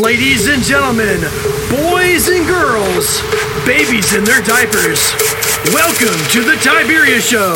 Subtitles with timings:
[0.00, 1.20] Ladies and gentlemen,
[1.68, 3.20] boys and girls,
[3.66, 5.12] babies in their diapers,
[5.74, 7.52] welcome to the Tiberius Show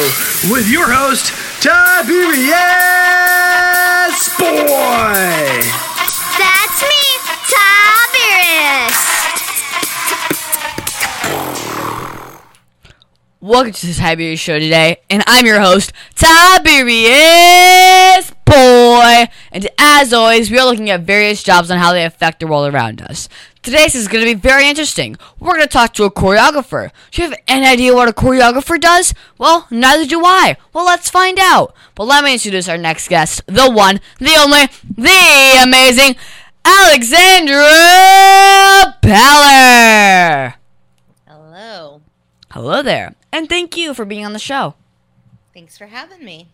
[0.52, 1.32] with your host,
[1.62, 2.52] Tiberius
[4.36, 5.62] Boy.
[6.36, 7.16] That's me,
[7.48, 8.98] Tiberius.
[13.40, 17.14] Welcome to the Tiberius Show today, and I'm your host, Tiberius
[18.44, 18.73] Boy.
[19.02, 22.72] And as always, we are looking at various jobs and how they affect the world
[22.72, 23.28] around us.
[23.62, 25.16] Today's is going to be very interesting.
[25.40, 26.90] We're going to talk to a choreographer.
[27.10, 29.14] Do you have any idea what a choreographer does?
[29.38, 30.56] Well, neither do I.
[30.72, 31.74] Well, let's find out.
[31.94, 36.16] But let me introduce our next guest, the one, the only, the amazing
[36.64, 37.64] Alexandra
[39.02, 40.54] Beller.
[41.26, 42.00] Hello.
[42.50, 44.74] Hello there, and thank you for being on the show.
[45.52, 46.48] Thanks for having me.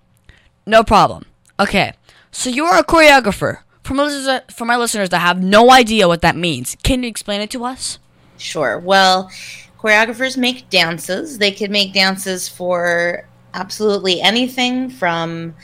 [0.67, 1.27] No problem.
[1.59, 1.93] Okay,
[2.31, 3.59] so you're a choreographer.
[3.83, 7.09] For my, listeners, for my listeners that have no idea what that means, can you
[7.09, 7.99] explain it to us?
[8.37, 8.79] Sure.
[8.79, 9.31] Well,
[9.79, 11.39] choreographers make dances.
[11.39, 15.55] They could make dances for absolutely anything from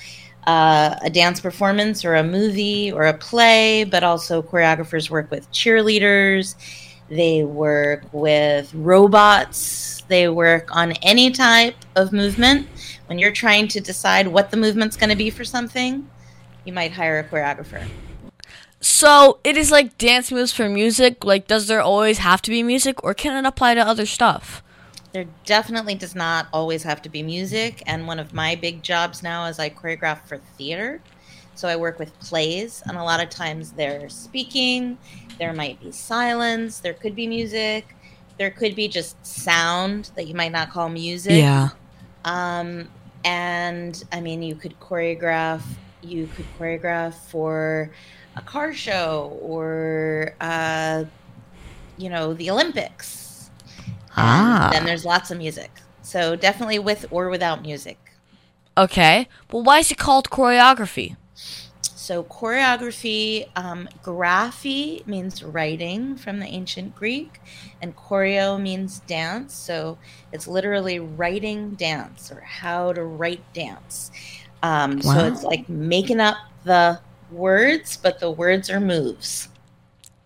[0.46, 5.50] uh, a dance performance or a movie or a play, but also choreographers work with
[5.52, 6.54] cheerleaders.
[7.08, 10.02] They work with robots.
[10.08, 12.68] They work on any type of movement.
[13.06, 16.08] When you're trying to decide what the movement's going to be for something,
[16.66, 17.86] you might hire a choreographer.
[18.80, 21.24] So it is like dance moves for music.
[21.24, 24.62] Like, does there always have to be music, or can it apply to other stuff?
[25.12, 27.82] There definitely does not always have to be music.
[27.86, 31.00] And one of my big jobs now is I choreograph for theater.
[31.54, 34.98] So I work with plays, and a lot of times they're speaking.
[35.38, 36.80] There might be silence.
[36.80, 37.96] There could be music.
[38.38, 41.36] There could be just sound that you might not call music.
[41.36, 41.70] Yeah.
[42.26, 42.88] Um,
[43.24, 45.62] and I mean, you could choreograph.
[46.06, 47.90] You could choreograph for
[48.36, 51.04] a car show or, uh,
[51.98, 53.50] you know, the Olympics.
[54.16, 54.66] Ah.
[54.66, 55.70] And then there's lots of music.
[56.02, 57.98] So definitely with or without music.
[58.78, 59.28] Okay.
[59.50, 61.16] Well, why is it called choreography?
[62.06, 67.40] So choreography, um, graphy means writing from the ancient Greek,
[67.82, 69.54] and choreo means dance.
[69.54, 69.98] So
[70.30, 74.12] it's literally writing dance or how to write dance.
[74.66, 77.00] Um, So it's like making up the
[77.30, 79.48] words, but the words are moves.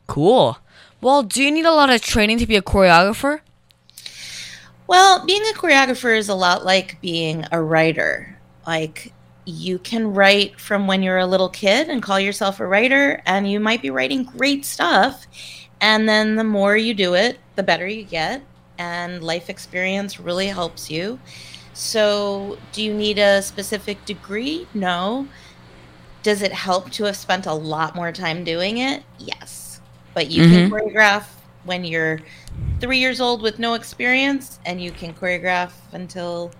[0.06, 0.58] Cool.
[1.00, 3.40] Well, do you need a lot of training to be a choreographer?
[4.86, 8.38] Well, being a choreographer is a lot like being a writer.
[8.66, 9.12] Like
[9.44, 13.50] you can write from when you're a little kid and call yourself a writer, and
[13.50, 15.26] you might be writing great stuff.
[15.80, 18.42] And then the more you do it, the better you get.
[18.78, 21.18] And life experience really helps you.
[21.80, 24.68] So, do you need a specific degree?
[24.74, 25.26] No.
[26.22, 29.02] Does it help to have spent a lot more time doing it?
[29.18, 29.80] Yes.
[30.12, 30.74] But you can mm-hmm.
[30.74, 31.24] choreograph
[31.64, 32.20] when you're
[32.80, 36.52] three years old with no experience, and you can choreograph until,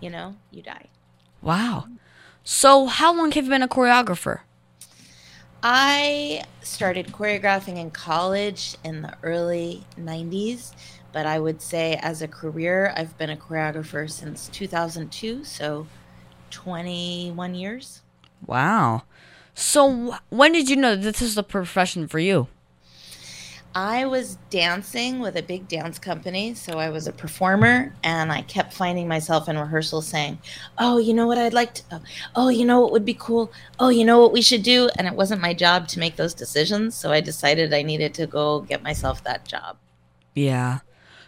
[0.00, 0.86] you know, you die.
[1.42, 1.88] Wow.
[2.42, 4.40] So, how long have you been a choreographer?
[5.62, 10.72] I started choreographing in college in the early 90s,
[11.12, 15.86] but I would say as a career, I've been a choreographer since 2002, so
[16.50, 18.02] 21 years.
[18.46, 19.02] Wow.
[19.54, 22.48] So, when did you know this is the profession for you?
[23.74, 28.42] I was dancing with a big dance company, so I was a performer, and I
[28.42, 30.38] kept finding myself in rehearsal saying,
[30.76, 32.02] "Oh, you know what I'd like to?
[32.34, 33.52] Oh, you know what would be cool?
[33.78, 36.34] Oh, you know what we should do?" And it wasn't my job to make those
[36.34, 39.76] decisions, so I decided I needed to go get myself that job.
[40.34, 40.80] Yeah.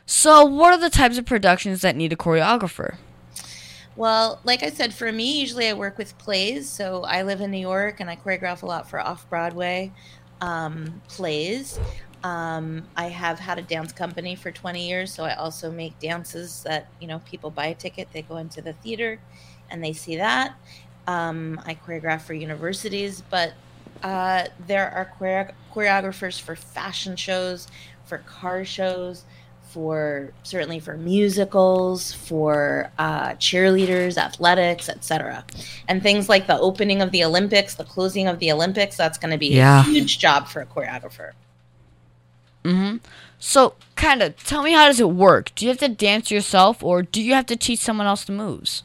[0.07, 2.97] So, what are the types of productions that need a choreographer?
[3.95, 6.69] Well, like I said, for me, usually I work with plays.
[6.69, 9.93] So I live in New York and I choreograph a lot for off Broadway
[10.41, 11.79] um, plays.
[12.25, 16.63] Um, I have had a dance company for 20 years, so I also make dances
[16.63, 19.19] that, you know, people buy a ticket, they go into the theater
[19.71, 20.55] and they see that.
[21.07, 23.55] Um, I choreograph for universities, but
[24.03, 27.67] uh, there are choreo- choreographers for fashion shows,
[28.05, 29.25] for car shows,
[29.73, 35.45] for certainly for musicals, for uh, cheerleaders, athletics, etc.
[35.89, 39.33] And things like the opening of the Olympics, the closing of the Olympics, that's going
[39.33, 39.81] to be Yeah.
[39.81, 41.33] a huge job for a choreographer.
[42.65, 42.99] Mm-hmm.
[43.39, 45.53] So, kind of, tell me how does it work?
[45.55, 48.33] Do you have to dance yourself, or do you have to teach someone else the
[48.33, 48.85] moves?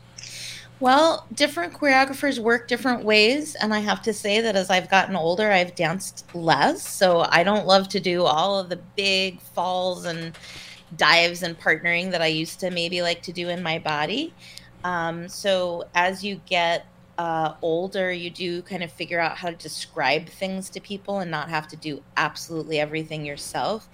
[0.80, 5.16] Well, different choreographers work different ways, and I have to say that as I've gotten
[5.16, 6.88] older, I've danced less.
[6.88, 10.34] So I don't love to do all of the big falls and
[10.96, 14.34] dives and partnering that I used to maybe like to do in my body.
[14.84, 16.86] Um, so as you get
[17.18, 21.32] uh, older, you do kind of figure out how to describe things to people and
[21.32, 23.90] not have to do absolutely everything yourself.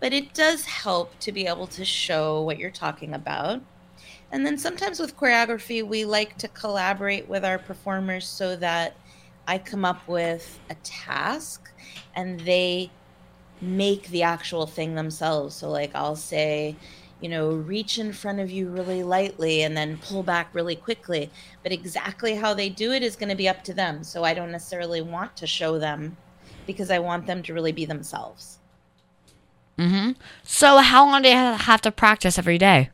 [0.00, 3.60] But it does help to be able to show what you're talking about.
[4.30, 8.94] And then sometimes with choreography, we like to collaborate with our performers so that
[9.46, 11.72] I come up with a task
[12.14, 12.90] and they
[13.60, 15.56] make the actual thing themselves.
[15.56, 16.76] So, like, I'll say,
[17.20, 21.30] you know, reach in front of you really lightly and then pull back really quickly.
[21.62, 24.04] But exactly how they do it is going to be up to them.
[24.04, 26.16] So, I don't necessarily want to show them
[26.66, 28.58] because I want them to really be themselves.
[29.78, 30.12] Mm-hmm.
[30.42, 32.90] So how long do you have to practice every day?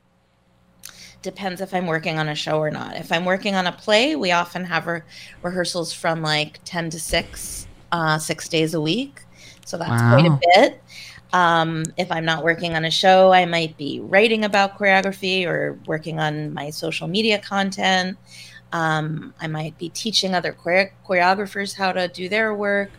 [1.23, 2.97] Depends if I'm working on a show or not.
[2.97, 5.01] If I'm working on a play, we often have re-
[5.43, 9.24] rehearsals from like 10 to 6, uh, six days a week.
[9.65, 10.13] So that's wow.
[10.13, 10.83] quite a bit.
[11.33, 15.79] Um, if I'm not working on a show, I might be writing about choreography or
[15.87, 18.17] working on my social media content.
[18.73, 22.91] Um, I might be teaching other chore- choreographers how to do their work.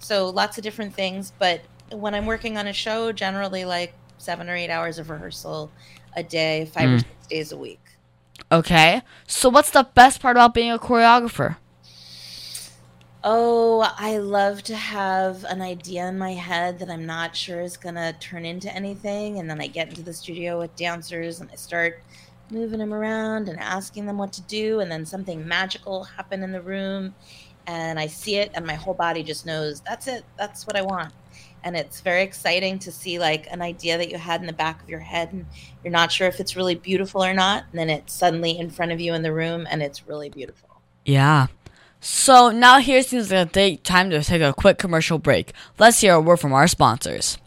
[0.00, 1.32] So lots of different things.
[1.38, 5.70] But when I'm working on a show, generally like seven or eight hours of rehearsal
[6.14, 6.96] a day, five mm.
[6.96, 7.80] or six days a week.
[8.50, 9.02] Okay.
[9.26, 11.56] So what's the best part about being a choreographer?
[13.30, 17.76] Oh, I love to have an idea in my head that I'm not sure is
[17.76, 19.38] going to turn into anything.
[19.38, 22.02] And then I get into the studio with dancers and I start
[22.50, 24.80] moving them around and asking them what to do.
[24.80, 27.14] And then something magical happen in the room.
[27.66, 30.24] And I see it, and my whole body just knows that's it.
[30.38, 31.12] That's what I want
[31.64, 34.82] and it's very exciting to see like an idea that you had in the back
[34.82, 35.44] of your head and
[35.82, 38.92] you're not sure if it's really beautiful or not and then it's suddenly in front
[38.92, 41.48] of you in the room and it's really beautiful yeah
[42.00, 46.14] so now here seems like a time to take a quick commercial break let's hear
[46.14, 47.38] a word from our sponsors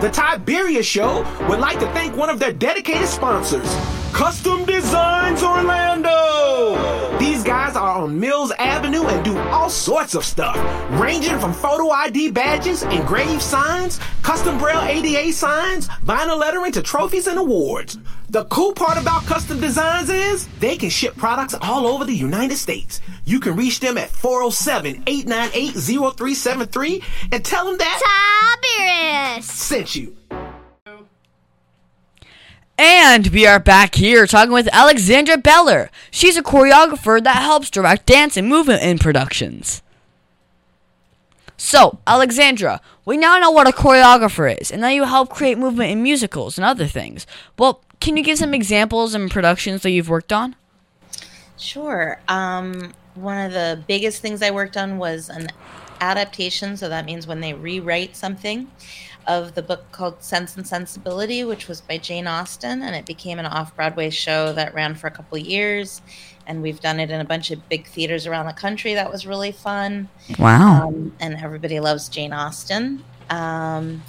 [0.00, 3.64] the Tiberius Show would like to thank one of their dedicated sponsors,
[4.12, 6.95] Custom Designs Orlando.
[7.26, 10.54] These guys are on Mills Avenue and do all sorts of stuff,
[11.00, 17.26] ranging from photo ID badges, engraved signs, custom braille ADA signs, vinyl lettering to trophies
[17.26, 17.98] and awards.
[18.30, 22.58] The cool part about custom designs is they can ship products all over the United
[22.58, 23.00] States.
[23.24, 27.02] You can reach them at 407-898-0373
[27.32, 30.16] and tell them that Tiberius sent you.
[32.78, 35.90] And we are back here talking with Alexandra Beller.
[36.10, 39.82] She's a choreographer that helps direct dance and movement in productions.
[41.56, 45.90] So, Alexandra, we now know what a choreographer is, and now you help create movement
[45.90, 47.26] in musicals and other things.
[47.58, 50.54] Well, can you give some examples and productions that you've worked on?
[51.56, 52.20] Sure.
[52.28, 55.48] Um, one of the biggest things I worked on was an
[56.02, 56.76] adaptation.
[56.76, 58.70] So that means when they rewrite something
[59.26, 63.38] of the book called Sense and Sensibility, which was by Jane Austen, and it became
[63.38, 66.02] an off Broadway show that ran for a couple years.
[66.46, 68.94] And we've done it in a bunch of big theaters around the country.
[68.94, 70.08] That was really fun.
[70.38, 70.88] Wow.
[70.88, 73.02] Um, and everybody loves Jane Austen.
[73.30, 74.02] Um,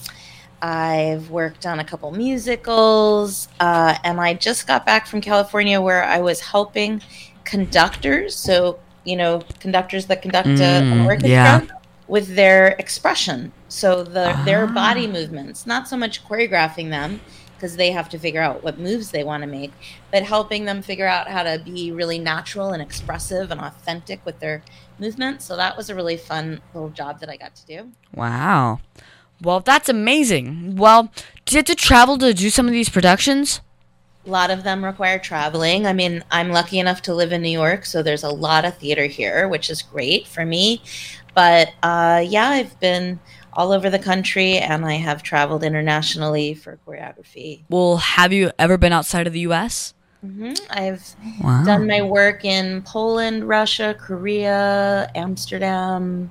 [0.62, 6.04] I've worked on a couple musicals, uh, and I just got back from California where
[6.04, 7.02] I was helping
[7.44, 11.66] conductors, so you know, conductors that conduct mm, an orchestra, yeah.
[12.08, 14.44] With their expression, so the ah.
[14.46, 17.20] their body movements, not so much choreographing them
[17.58, 19.72] because they have to figure out what moves they want to make,
[20.12, 24.40] but helping them figure out how to be really natural and expressive and authentic with
[24.40, 24.62] their
[25.00, 25.46] movements.
[25.46, 27.92] So that was a really fun little job that I got to do.
[28.14, 28.80] Wow.
[29.42, 30.76] Well, that's amazing.
[30.76, 31.12] Well,
[31.46, 33.62] do you have to travel to do some of these productions?
[34.28, 35.88] A lot of them require traveling.
[35.88, 38.78] I mean, I'm lucky enough to live in New York, so there's a lot of
[38.78, 40.82] theater here, which is great for me.
[41.34, 43.20] But uh, yeah, I've been
[43.54, 47.62] all over the country and I have traveled internationally for choreography.
[47.70, 49.94] Well, have you ever been outside of the US?
[50.26, 50.54] Mm-hmm.
[50.70, 51.64] I've wow.
[51.64, 56.30] done my work in Poland, Russia, Korea, Amsterdam,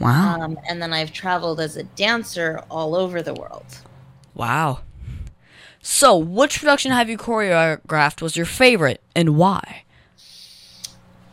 [0.00, 0.40] Wow.
[0.40, 3.66] Um, and then I've traveled as a dancer all over the world.
[4.34, 4.80] Wow.
[5.82, 9.84] So, which production have you choreographed was your favorite and why?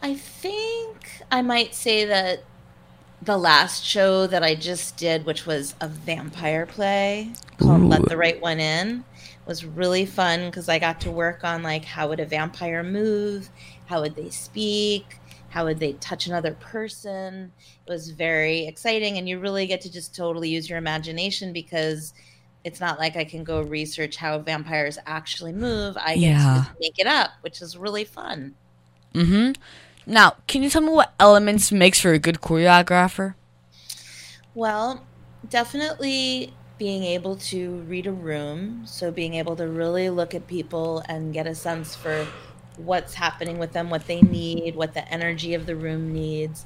[0.01, 2.43] I think I might say that
[3.21, 7.87] the last show that I just did, which was a vampire play called Ooh.
[7.87, 9.03] Let the Right One In,
[9.45, 13.49] was really fun because I got to work on like how would a vampire move,
[13.87, 15.17] how would they speak,
[15.49, 17.51] how would they touch another person
[17.85, 22.13] it was very exciting and you really get to just totally use your imagination because
[22.67, 26.63] it's not like i can go research how vampires actually move i get yeah.
[26.67, 28.53] to make it up which is really fun
[29.13, 29.51] mm-hmm
[30.05, 33.33] now can you tell me what elements makes for a good choreographer
[34.53, 35.05] well
[35.49, 41.03] definitely being able to read a room so being able to really look at people
[41.09, 42.27] and get a sense for
[42.77, 46.65] what's happening with them, what they need, what the energy of the room needs.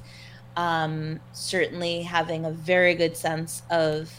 [0.56, 4.12] Um, certainly having a very good sense of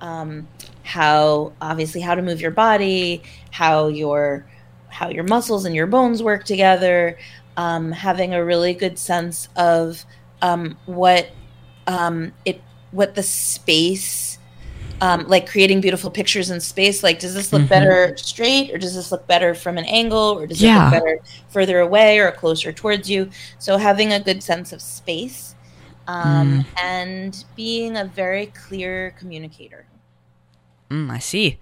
[0.00, 0.48] um,
[0.82, 4.46] how obviously how to move your body, how your
[4.88, 7.18] how your muscles and your bones work together,
[7.56, 10.04] um, having a really good sense of
[10.42, 11.36] um, what
[11.86, 14.38] um, it what the space
[15.00, 17.68] um, like creating beautiful pictures in space like does this look Mhm.
[17.68, 21.18] better straight or does this look better from an angle or does it look better
[21.48, 23.30] further away or closer towards you?
[23.58, 25.56] So having a good sense of space
[26.06, 29.89] um, and being a very clear communicator
[30.90, 31.58] Mm, I see.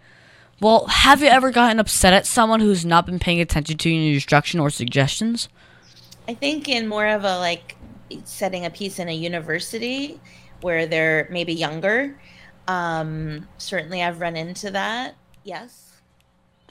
[0.61, 4.15] Well, have you ever gotten upset at someone who's not been paying attention to your
[4.15, 5.49] instruction or suggestions?
[6.27, 7.77] I think in more of a like
[8.25, 10.21] setting a piece in a university
[10.61, 12.21] where they're maybe younger.
[12.67, 15.15] Um, certainly, I've run into that.
[15.45, 16.01] Yes.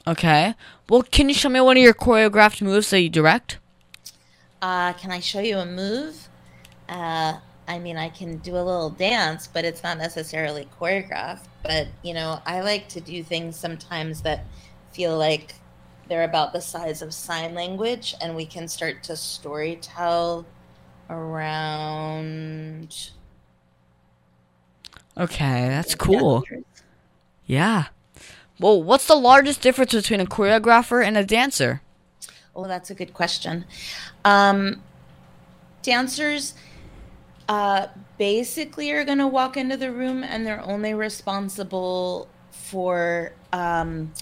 [0.06, 0.54] Okay.
[0.88, 3.58] Well, can you show me one of your choreographed moves that you direct?
[4.60, 6.28] Uh, can I show you a move?
[6.88, 7.38] Uh,
[7.68, 11.44] I mean, I can do a little dance, but it's not necessarily choreographed.
[11.62, 14.46] But you know, I like to do things sometimes that
[14.92, 15.54] feel like
[16.08, 20.46] they're about the size of sign language, and we can start to story tell
[21.10, 23.10] around.
[25.18, 26.40] Okay, that's cool.
[26.40, 26.64] dancers.
[27.46, 27.84] Yeah.
[28.58, 31.82] Well, what's the largest difference between a choreographer and a dancer?
[32.56, 33.66] Oh, that's a good question.
[34.24, 34.82] Um,
[35.82, 36.54] dancers
[37.48, 37.86] uh,
[38.18, 44.12] basically are going to walk into the room and they're only responsible for um,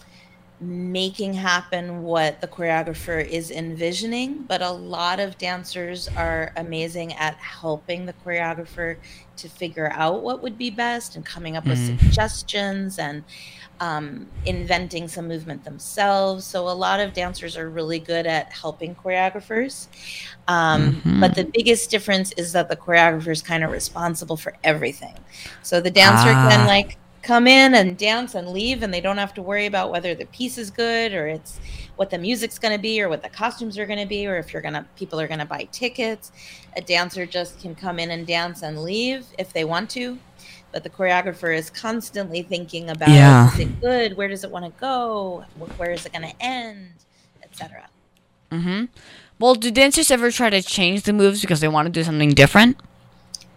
[0.60, 4.44] making happen what the choreographer is envisioning.
[4.48, 8.96] But a lot of dancers are amazing at helping the choreographer
[9.36, 13.24] to figure out what would be best and coming up with suggestions and
[13.80, 16.44] um, inventing some movement themselves.
[16.44, 19.88] So a lot of dancers are really good at helping choreographers.
[20.48, 25.14] Um, But the biggest difference is that the choreographer is kind of responsible for everything.
[25.62, 26.48] So the dancer Ah.
[26.50, 29.90] can like come in and dance and leave, and they don't have to worry about
[29.90, 31.58] whether the piece is good or it's
[31.96, 34.36] what the music's going to be or what the costumes are going to be or
[34.36, 36.30] if you're going to people are going to buy tickets.
[36.76, 40.18] A dancer just can come in and dance and leave if they want to
[40.72, 43.48] but the choreographer is constantly thinking about Yeah.
[43.48, 45.44] is it good where does it want to go
[45.76, 47.04] where is it going to end
[47.42, 47.88] etc
[48.52, 48.84] Mm-hmm.
[49.40, 52.30] Well, do dancers ever try to change the moves because they want to do something
[52.30, 52.80] different?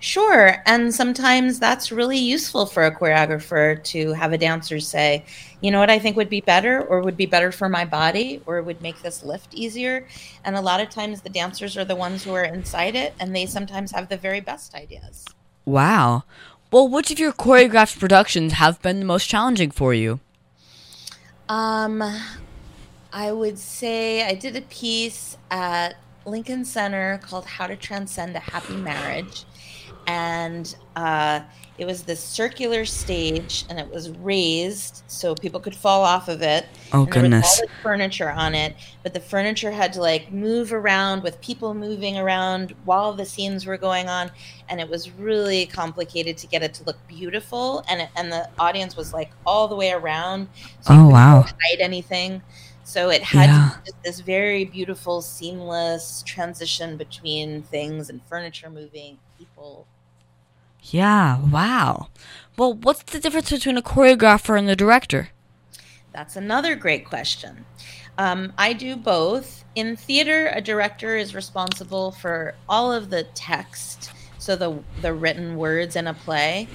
[0.01, 5.25] sure and sometimes that's really useful for a choreographer to have a dancer say
[5.59, 8.41] you know what i think would be better or would be better for my body
[8.45, 10.07] or would make this lift easier
[10.45, 13.35] and a lot of times the dancers are the ones who are inside it and
[13.35, 15.25] they sometimes have the very best ideas
[15.65, 16.23] Wow.
[16.71, 20.19] Well, which of your choreographed productions have been the most challenging for you?
[21.47, 22.03] Um,
[23.11, 25.95] I would say I did a piece at
[26.25, 29.45] Lincoln Center called "How to Transcend a Happy Marriage,"
[30.05, 31.41] and uh,
[31.79, 36.41] it was this circular stage, and it was raised so people could fall off of
[36.41, 36.65] it.
[36.91, 37.59] Oh, and there was goodness.
[37.61, 41.73] all this furniture on it, but the furniture had to like move around with people
[41.73, 44.29] moving around while the scenes were going on,
[44.67, 47.83] and it was really complicated to get it to look beautiful.
[47.89, 50.49] And it, and the audience was like all the way around.
[50.81, 51.43] So Oh, wow.
[51.43, 52.41] Hide anything.
[52.83, 53.69] So it had Yeah.
[53.71, 59.87] to be just this very beautiful, seamless transition between things and furniture moving, people.
[60.81, 62.07] Yeah, wow.
[62.57, 65.29] Well, what's the difference between a choreographer and the director?
[66.13, 67.65] That's another great question.
[68.17, 69.63] Um, I do both.
[69.75, 75.55] In theater, a director is responsible for all of the text, so the the written
[75.55, 76.67] words in a play,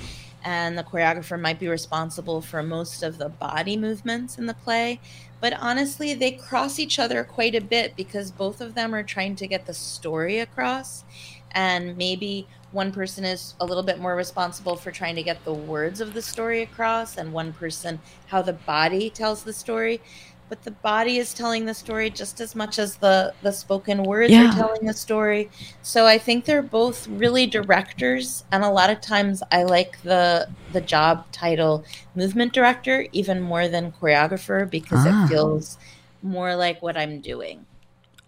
[0.42, 5.00] and the choreographer might be responsible for most of the body movements in the play.
[5.40, 9.36] But honestly, they cross each other quite a bit because both of them are trying
[9.36, 11.04] to get the story across,
[11.50, 15.54] and maybe one person is a little bit more responsible for trying to get the
[15.54, 20.00] words of the story across and one person how the body tells the story
[20.48, 24.30] but the body is telling the story just as much as the the spoken words
[24.32, 24.48] Yeah.
[24.50, 25.50] are telling the story
[25.82, 30.48] so i think they're both really directors and a lot of times i like the
[30.72, 35.24] the job title movement director even more than choreographer because Ah.
[35.24, 35.78] it feels
[36.22, 37.66] more like what i'm doing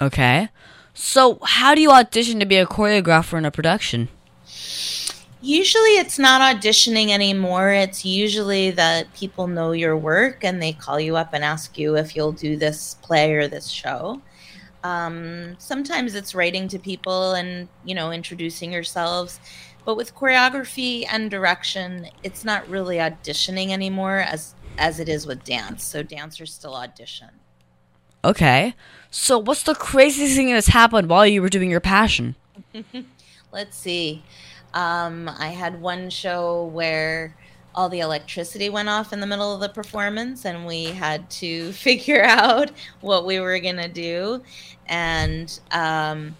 [0.01, 0.49] Okay.
[0.93, 4.09] So, how do you audition to be a choreographer in a production?
[5.43, 7.71] Usually it's not auditioning anymore.
[7.71, 11.97] It's usually that people know your work and they call you up and ask you
[11.97, 14.21] if you'll do this play or this show.
[14.83, 19.39] Um, sometimes it's writing to people and, you know, introducing yourselves.
[19.85, 25.45] But with choreography and direction, it's not really auditioning anymore as as it is with
[25.45, 25.85] dance.
[25.85, 27.31] So dancers still audition.
[28.25, 28.75] Okay.
[29.11, 32.35] So, what's the craziest thing that's happened while you were doing your passion?
[33.53, 34.23] Let's see.
[34.75, 37.35] Um, I had one show where
[37.77, 41.73] all the electricity went off in the middle of the performance, and we had to
[41.73, 42.71] figure out
[43.01, 44.43] what we were going to do.
[44.87, 46.37] And um,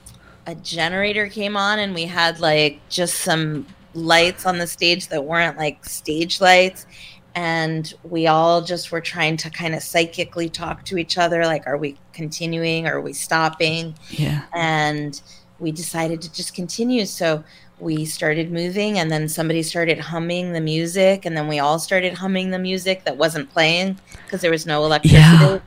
[0.47, 5.25] a generator came on, and we had like just some lights on the stage that
[5.25, 6.87] weren't like stage lights.
[7.35, 11.67] And we all just were trying to kind of psychically talk to each other like,
[11.67, 12.87] are we continuing?
[12.87, 13.95] Are we stopping?
[14.09, 14.45] Yeah.
[14.55, 15.21] and
[15.59, 17.07] we decided to just continue.
[17.07, 17.43] So
[17.79, 22.15] we started moving, and then somebody started humming the music, and then we all started
[22.15, 25.21] humming the music that wasn't playing because there was no electricity.
[25.21, 25.61] Yeah.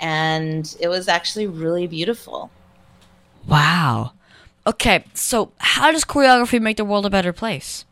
[0.00, 2.50] And it was actually really beautiful.
[3.48, 4.12] Wow.
[4.66, 7.84] Okay, so how does choreography make the world a better place?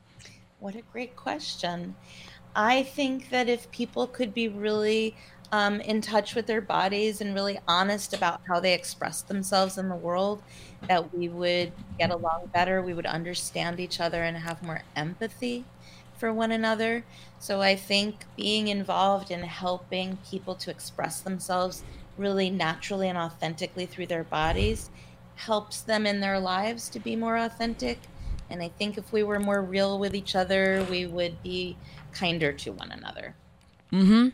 [0.60, 1.96] What a great question.
[2.54, 5.16] I think that if people could be really
[5.52, 9.88] um, in touch with their bodies and really honest about how they express themselves in
[9.88, 10.42] the world,
[10.88, 12.82] that we would get along better.
[12.82, 15.64] We would understand each other and have more empathy
[16.18, 17.04] for one another.
[17.38, 21.82] So I think being involved in helping people to express themselves
[22.16, 24.90] really naturally and authentically through their bodies
[25.36, 27.98] helps them in their lives to be more authentic.
[28.48, 31.76] And I think if we were more real with each other, we would be
[32.12, 33.34] kinder to one another.
[33.92, 34.28] Mm-hmm.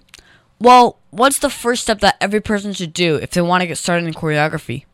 [0.62, 3.78] Well, what's the first step that every person should do if they want to get
[3.78, 4.84] started in choreography?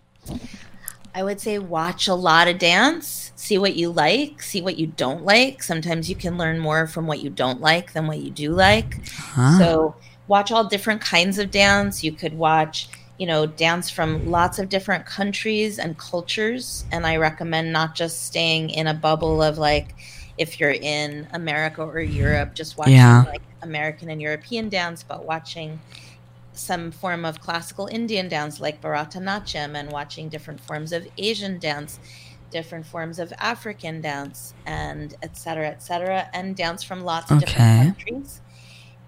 [1.14, 4.86] I would say watch a lot of dance, see what you like, see what you
[4.86, 5.62] don't like.
[5.62, 8.96] Sometimes you can learn more from what you don't like than what you do like.
[9.36, 9.56] Ah.
[9.58, 9.96] So,
[10.26, 12.02] watch all different kinds of dance.
[12.02, 16.86] You could watch, you know, dance from lots of different countries and cultures.
[16.92, 19.94] And I recommend not just staying in a bubble of like,
[20.38, 23.24] if you're in America or Europe, just watching Yeah.
[23.26, 25.82] like American and European dance, but watching
[26.52, 32.00] some form of classical Indian dance like Bharatanatyam and watching different forms of Asian dance,
[32.50, 37.38] different forms of African dance, and et cetera, et cetera, and dance from lots of
[37.38, 37.38] Okay.
[37.38, 38.42] different countries.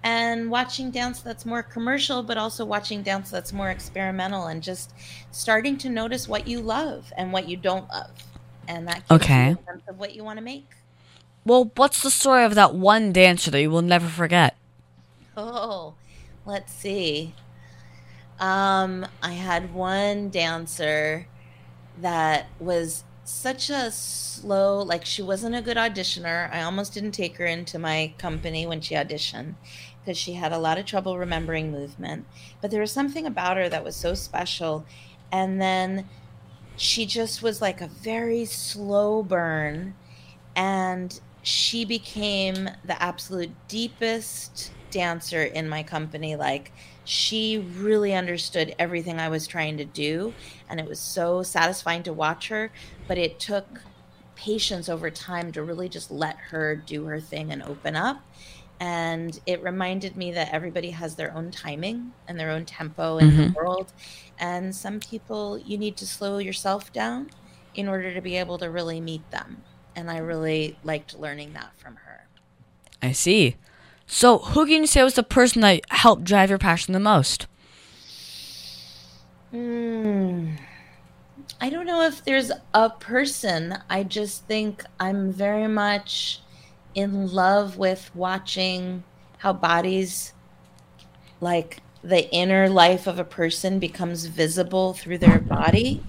[0.03, 4.95] And watching dance that's more commercial, but also watching dance that's more experimental and just
[5.31, 8.17] starting to notice what you love and what you don't love.
[8.67, 9.55] And that gives Okay.
[9.57, 10.71] you a sense of what you want to make.
[11.43, 14.55] Well, what's the story of that one dancer that you will never forget?
[15.35, 15.95] Oh,
[16.45, 17.33] let's see.
[18.39, 21.27] Um, I had one dancer
[21.99, 26.51] that was such a slow, like she wasn't a good auditioner.
[26.53, 29.55] I almost didn't take her into my company when she auditioned
[29.99, 32.25] because she had a lot of trouble remembering movement.
[32.61, 34.85] But there was something about her that was so special.
[35.31, 36.09] And then
[36.75, 39.95] she just was like a very slow burn
[40.55, 46.35] and she became the absolute deepest dancer in my company.
[46.35, 46.71] Like
[47.03, 50.31] she really understood everything i was trying to do
[50.69, 52.71] and it was so satisfying to watch her
[53.07, 53.81] but it took
[54.41, 58.19] patience over time to really just let her do her thing and open up.
[58.79, 63.37] And it reminded me that everybody has their own timing and their own tempo in
[63.37, 63.53] the mm-hmm.
[63.53, 63.93] world.
[64.39, 67.29] And some people you need to slow yourself down
[67.75, 69.61] in order to be able to really meet them
[69.95, 72.25] and I really liked learning that from her.
[73.01, 73.55] I see.
[74.07, 77.47] So, who can you say was the person that helped drive your passion the most?
[79.51, 80.55] Hmm.
[81.59, 83.77] I don't know if there's a person.
[83.89, 86.41] I just think I'm very much
[86.95, 89.03] in love with watching
[89.37, 90.33] how bodies,
[91.39, 96.03] like the inner life of a person, becomes visible through their body.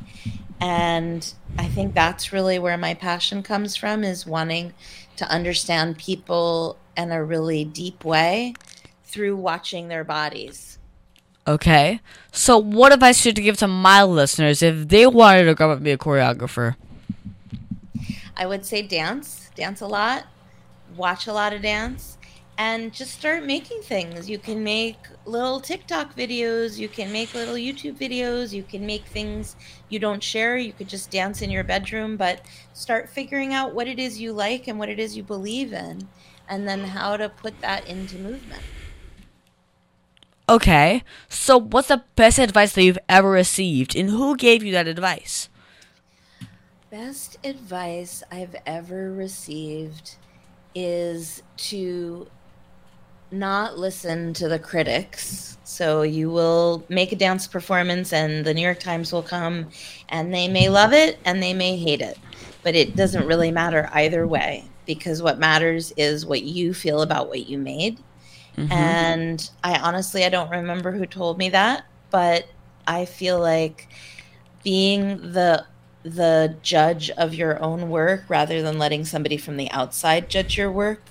[0.63, 4.73] And I think that's really where my passion comes from is wanting
[5.17, 8.55] to understand people in a really deep way
[9.03, 10.79] through watching their bodies.
[11.49, 12.01] Okay.
[12.31, 15.79] So, what advice should you give to my listeners if they wanted to grow up
[15.79, 16.77] and be a choreographer?
[18.37, 20.27] I would say dance, dance a lot,
[20.97, 22.19] watch a lot of dance,
[22.63, 24.31] and just start making things.
[24.31, 29.05] You can make little TikTok videos, you can make little YouTube videos, you can make
[29.05, 29.57] things
[29.89, 30.57] you don't share.
[30.57, 34.33] You could just dance in your bedroom, but start figuring out what it is you
[34.33, 36.07] like and what it is you believe in,
[36.49, 38.63] and then how to put that into movement.
[40.49, 41.03] Okay.
[41.29, 45.49] So, what's the best advice that you've ever received, and who gave you that advice?
[46.93, 50.15] Best advice I've ever received
[50.77, 52.29] is to
[53.33, 55.57] not listen to the critics.
[55.65, 59.69] So you will make a dance performance, and the New York Times will come,
[60.09, 62.19] and they may love it and they may hate it.
[62.63, 67.29] But it doesn't really matter either way because what matters is what you feel about
[67.29, 67.99] what you made.
[68.57, 68.73] Mm-hmm.
[68.73, 72.47] And I honestly, I don't remember who told me that, but
[72.87, 73.89] I feel like
[74.63, 75.65] being the
[76.05, 80.71] the judge of your own work rather than letting somebody from the outside judge your
[80.71, 81.05] work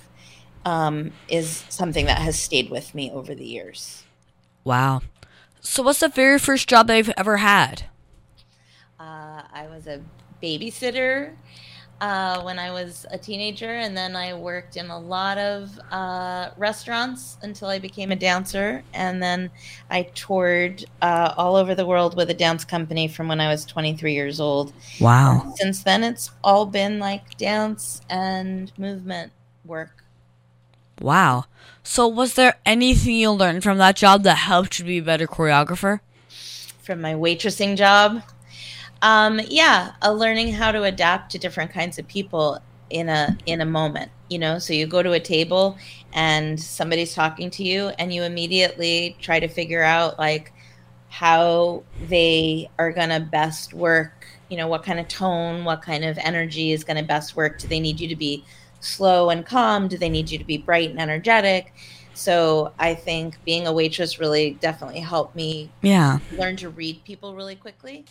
[0.64, 4.04] um, is something that has stayed with me over the years.
[4.64, 5.02] Wow.
[5.60, 7.84] So, what's the very first job that you've ever had?
[8.98, 10.00] Uh, I was a
[10.42, 11.34] babysitter
[12.02, 16.50] uh, when I was a teenager, and then I worked in a lot of uh,
[16.56, 18.82] restaurants until I became a dancer.
[18.92, 19.50] And then
[19.88, 23.64] I toured uh, all over the world with a dance company from when I was
[23.64, 24.72] 23 years old.
[25.00, 25.54] Wow.
[25.56, 29.30] Since then, it's all been like dance and movement
[29.64, 30.01] work.
[31.02, 31.46] Wow.
[31.82, 35.26] So, was there anything you learned from that job that helped you be a better
[35.26, 35.98] choreographer?
[36.80, 38.22] From my waitressing job,
[39.02, 43.60] um, yeah, uh, learning how to adapt to different kinds of people in a in
[43.60, 44.12] a moment.
[44.30, 45.76] You know, so you go to a table
[46.12, 50.52] and somebody's talking to you, and you immediately try to figure out like
[51.08, 54.28] how they are gonna best work.
[54.48, 57.58] You know, what kind of tone, what kind of energy is gonna best work?
[57.58, 58.44] Do they need you to be
[58.82, 59.88] slow and calm?
[59.88, 61.72] Do they need you to be bright and energetic?
[62.14, 66.18] So I think being a waitress really definitely helped me Yeah.
[66.32, 68.04] learn to read people really quickly.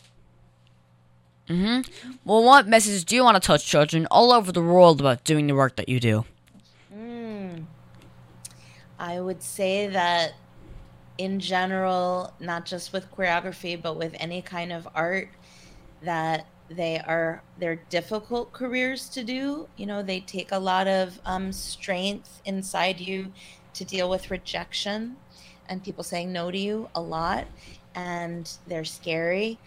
[1.48, 2.12] Mm-hmm.
[2.26, 5.48] Well, what message do you want to touch children all over the world about doing
[5.48, 6.26] the work that you do?
[6.96, 7.66] Mm.
[8.98, 10.34] I would say that
[11.18, 15.30] in general, not just with choreography, but with any kind of art,
[16.02, 19.68] that they are they're difficult careers to do.
[19.78, 23.32] You know, they take a lot of um, strength inside you
[23.74, 25.18] to deal with rejection
[25.68, 27.46] and people saying no to you a lot,
[27.96, 29.58] and they're scary.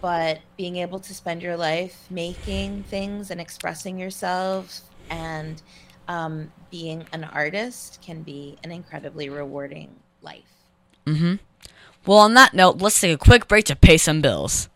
[0.00, 5.62] But being able to spend your life making things and expressing yourself and
[6.08, 10.42] um, being an artist can be an incredibly rewarding life.
[11.06, 11.34] mm-hmm
[12.06, 14.68] Well, on that note, let's take a quick break to pay some bills.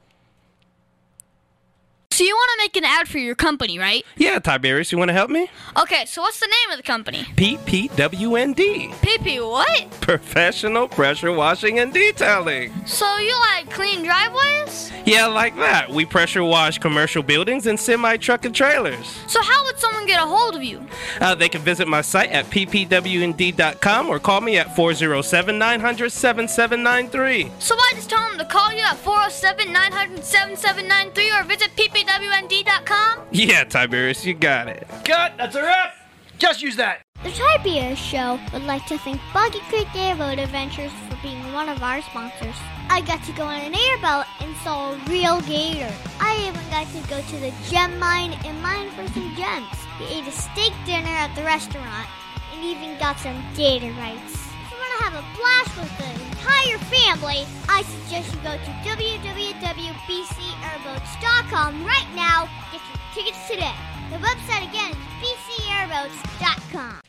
[2.17, 4.03] So you want to make an ad for your company, right?
[4.17, 5.51] Yeah, Tiberius, you want to help me?
[5.79, 7.25] Okay, so what's the name of the company?
[7.37, 8.93] PPWND.
[9.03, 9.91] PP what?
[10.01, 12.73] Professional pressure washing and detailing.
[12.87, 14.91] So you like clean driveways?
[15.05, 15.91] Yeah, like that.
[15.91, 19.07] We pressure wash commercial buildings and semi truck and trailers.
[19.29, 20.87] So how would someone get a hold of you?
[21.21, 27.53] Uh, they can visit my site at ppwnd.com or call me at 407 900 7793.
[27.59, 31.77] So I just tell them to call you at 407 900 7793 or visit
[32.07, 33.21] ppwnd.com?
[33.33, 34.87] Yeah, Tiberius, you got it.
[35.05, 35.35] Cut.
[35.37, 35.95] That's a wrap.
[36.39, 37.03] Just use that.
[37.25, 41.83] The Tiberius Show would like to thank Buggy Creek Airboat Adventures for being one of
[41.83, 42.55] our sponsors.
[42.89, 45.93] I got to go on an airboat and saw a real gator.
[46.21, 49.67] I even got to go to the gem mine and mine for some gems.
[49.99, 52.09] We ate a steak dinner at the restaurant
[52.55, 54.35] and even got some gator rights.
[54.35, 58.53] If you want to have a blast with the entire family, I suggest you go
[58.53, 62.49] to www.bcairboats.com right now.
[62.73, 63.75] Get your tickets today.
[64.11, 67.01] The website again is bcairboats.com.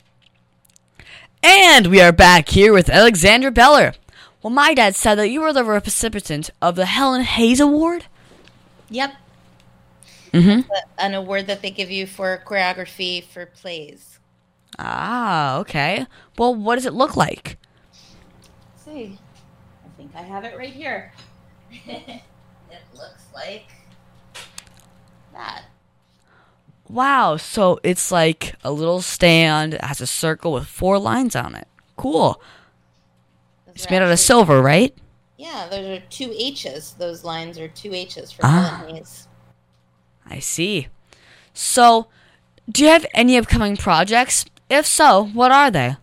[1.43, 3.93] And we are back here with Alexandra Beller.
[4.41, 8.05] Well, my dad said that you were the recipient of the Helen Hayes Award.
[8.89, 9.13] Yep.
[10.33, 10.61] Mm-hmm.
[10.97, 14.19] An award that they give you for choreography for plays.
[14.79, 16.05] Ah, okay.
[16.37, 17.57] Well, what does it look like?
[18.75, 19.17] Let's see.
[20.17, 21.11] I have it right here.
[21.71, 22.21] it
[22.91, 23.67] looks like
[25.31, 25.65] that.
[26.89, 31.53] Wow, so it's like a little stand, it has a circle with four lines on
[31.53, 31.67] it.
[31.97, 32.41] Cool.
[33.67, 34.95] Those It's are made out of silver, right?
[35.37, 36.93] Yeah, those are two H's.
[36.93, 38.77] Those lines are two H's for Ah.
[38.79, 39.27] Helen Hayes.
[40.25, 40.87] I see.
[41.53, 42.07] So,
[42.67, 44.45] do you have any upcoming projects?
[44.67, 45.97] If so, what are they?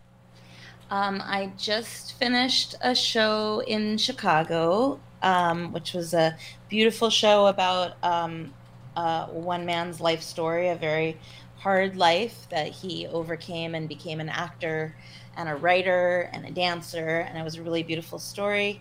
[0.95, 6.37] Um, I just finished a show in Chicago, um, which was a
[6.69, 8.55] beautiful show about um,
[8.95, 11.19] uh, one man's life story, a very
[11.57, 14.95] hard life that he overcame and became an actor
[15.37, 17.27] and a writer and a dancer.
[17.29, 18.81] And it was a really beautiful story.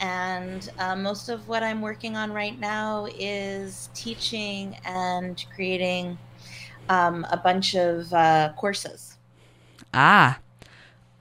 [0.00, 6.18] And uh, most of what I'm working on right now is teaching and creating
[6.90, 9.16] um, a bunch of uh, courses.
[9.94, 10.40] Ah.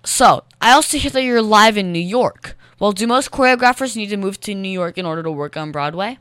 [0.03, 2.57] So, I also hear that you're live in New York.
[2.79, 5.71] Well, do most choreographers need to move to New York in order to work on
[5.71, 6.17] Broadway?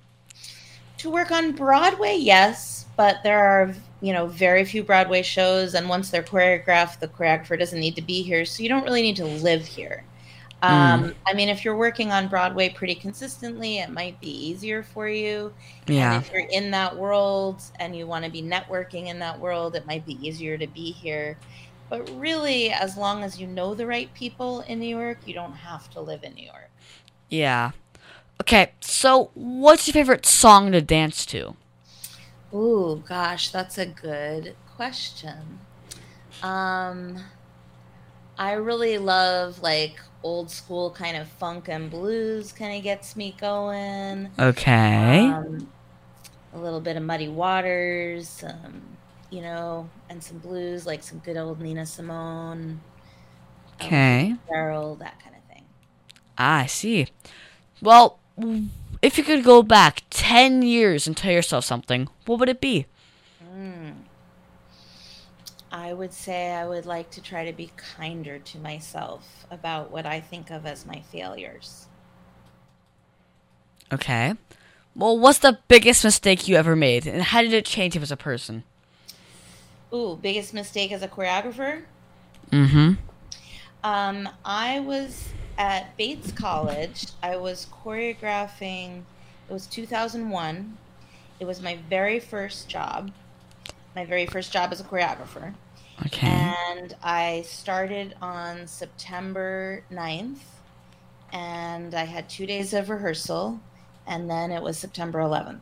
[0.98, 5.88] To work on Broadway, yes, but there are, you know, very few Broadway shows, and
[5.88, 9.16] once they're choreographed, the choreographer doesn't need to be here, so you don't really need
[9.16, 10.04] to live here.
[10.62, 15.08] Um, I mean, if you're working on Broadway pretty consistently, it might be easier for
[15.08, 15.52] you.
[15.88, 16.14] Yeah.
[16.14, 19.74] And if you're in that world and you want to be networking in that world,
[19.74, 21.36] it might be easier to be here.
[21.92, 25.52] But really, as long as you know the right people in New York, you don't
[25.52, 26.70] have to live in New York.
[27.28, 27.72] Yeah.
[28.40, 31.54] Okay, so what's your favorite song to dance to?
[32.54, 35.58] Ooh, gosh, that's a good question.
[36.42, 37.18] Um,
[38.38, 42.52] I really love like old school kind of funk and blues.
[42.52, 44.30] Kind of gets me going.
[44.38, 45.26] Okay.
[45.26, 45.70] Um,
[46.54, 48.80] a little bit of Muddy Waters, um,
[49.32, 52.80] you know, and some blues like some good old Nina Simone,
[53.80, 54.36] Okay.
[54.48, 55.64] Farrell, that kind of thing.
[56.38, 57.08] Ah, I see.
[57.80, 58.20] Well,
[59.02, 62.86] if you could go back 10 years and tell yourself something, what would it be?
[65.72, 70.06] I would say I would like to try to be kinder to myself about what
[70.06, 71.86] I think of as my failures.
[73.92, 74.34] Okay.
[74.94, 78.12] Well, what's the biggest mistake you ever made, and how did it change you as
[78.12, 78.64] a person?
[79.94, 81.82] Ooh, biggest mistake as a choreographer?
[82.50, 82.92] Mm-hmm.
[83.84, 85.28] Um, I was
[85.58, 87.06] at Bates College.
[87.22, 89.02] I was choreographing.
[89.48, 90.78] It was 2001.
[91.40, 93.10] It was my very first job.
[93.94, 95.54] My very first job as a choreographer.
[96.06, 96.26] Okay.
[96.26, 100.38] And I started on September 9th.
[101.32, 103.60] And I had two days of rehearsal.
[104.06, 105.60] And then it was September 11th.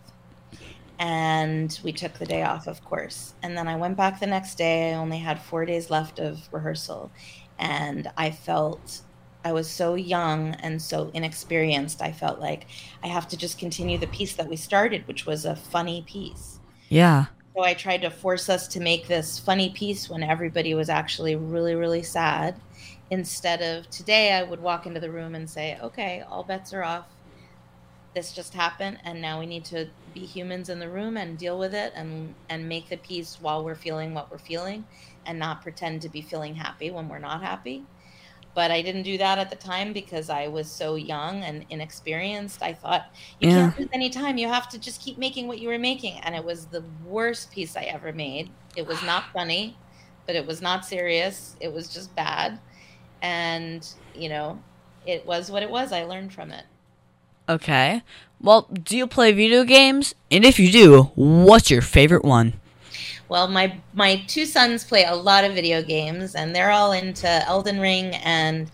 [1.00, 3.34] And we took the day off, of course.
[3.42, 4.92] And then I went back the next day.
[4.92, 7.10] I only had four days left of rehearsal.
[7.58, 9.00] And I felt
[9.42, 12.02] I was so young and so inexperienced.
[12.02, 12.66] I felt like
[13.02, 16.60] I have to just continue the piece that we started, which was a funny piece.
[16.88, 17.26] yeah.
[17.56, 21.34] So I tried to force us to make this funny piece when everybody was actually
[21.34, 22.54] really, really sad.
[23.10, 26.84] Instead of today, I would walk into the room and say, okay, all bets are
[26.84, 27.06] off.
[28.14, 31.58] This just happened, and now we need to be humans in the room and deal
[31.58, 34.86] with it and, and make the piece while we're feeling what we're feeling
[35.26, 37.88] and not pretend to be feeling happy when we're not happy.
[38.54, 42.62] But I didn't do that at the time because I was so young and inexperienced.
[42.62, 43.02] I thought,
[43.38, 43.48] you Yeah.
[43.48, 44.38] can't lose any time.
[44.38, 46.20] You have to just keep making what you were making.
[46.20, 48.56] And it was the worst piece I ever made.
[48.74, 49.82] It was not funny,
[50.26, 51.56] but it was not serious.
[51.60, 52.60] It was just bad.
[53.22, 54.64] And, you know,
[55.04, 55.92] it was what it was.
[55.92, 56.66] I learned from it.
[57.50, 58.02] Okay.
[58.40, 60.14] Well, do you play video games?
[60.30, 62.54] And if you do, what's your favorite one?
[63.28, 67.28] Well, my my two sons play a lot of video games, and they're all into
[67.28, 68.70] Elden Ring and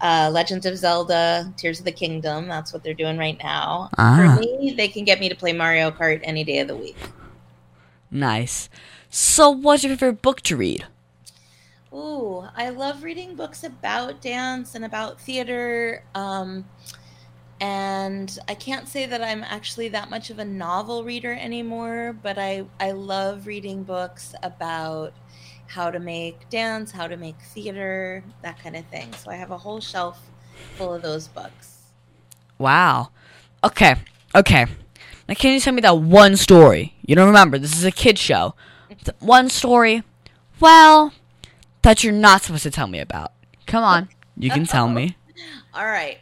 [0.00, 2.48] uh, Legend of Zelda: Tears of the Kingdom.
[2.48, 3.90] That's what they're doing right now.
[3.98, 4.36] Ah.
[4.36, 6.96] For me, they can get me to play Mario Kart any day of the week.
[8.10, 8.70] Nice.
[9.10, 10.86] So, what's your favorite book to read?
[11.92, 16.04] Ooh, I love reading books about dance and about theater.
[16.14, 16.64] Um,
[17.60, 22.38] and I can't say that I'm actually that much of a novel reader anymore, but
[22.38, 25.12] I, I love reading books about
[25.66, 29.12] how to make dance, how to make theater, that kind of thing.
[29.14, 30.20] So I have a whole shelf
[30.76, 31.82] full of those books.
[32.58, 33.10] Wow.
[33.62, 33.96] Okay.
[34.34, 34.66] Okay.
[35.28, 36.94] Now, can you tell me that one story?
[37.02, 37.58] You don't remember.
[37.58, 38.54] This is a kid show.
[39.20, 40.02] One story.
[40.60, 41.12] Well,
[41.82, 43.32] that you're not supposed to tell me about.
[43.66, 44.08] Come on.
[44.36, 45.16] You can tell me.
[45.74, 46.18] All right.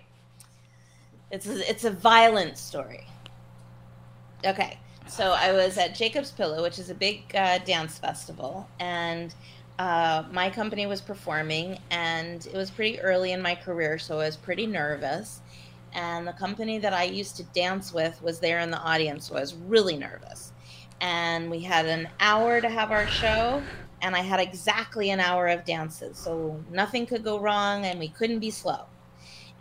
[1.32, 3.06] It's a, it's a violent story.
[4.44, 4.78] Okay.
[5.08, 9.34] So I was at Jacob's Pillow, which is a big uh, dance festival, and
[9.78, 14.26] uh, my company was performing, and it was pretty early in my career, so I
[14.26, 15.40] was pretty nervous.
[15.92, 19.36] And the company that I used to dance with was there in the audience, so
[19.36, 20.52] I was really nervous.
[21.00, 23.62] And we had an hour to have our show,
[24.02, 28.08] and I had exactly an hour of dances, so nothing could go wrong, and we
[28.08, 28.86] couldn't be slow